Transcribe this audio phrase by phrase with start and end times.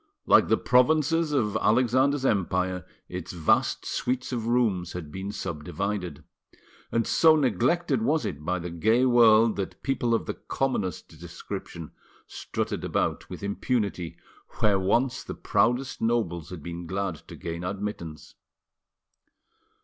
[0.25, 6.23] Like the provinces of Alexander's empire, its vast suites of rooms had been subdivided;
[6.91, 11.91] and so neglected was it by the gay world that people of the commonest description
[12.25, 14.17] strutted about with impunity
[14.57, 18.33] where once the proudest nobles had been glad to gain admittance.